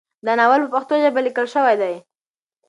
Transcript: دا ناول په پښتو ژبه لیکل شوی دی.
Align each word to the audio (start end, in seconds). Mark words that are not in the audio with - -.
دا 0.25 0.33
ناول 0.39 0.59
په 0.63 0.69
پښتو 0.75 0.93
ژبه 1.03 1.19
لیکل 1.27 1.45
شوی 1.53 1.75
دی. 1.81 1.95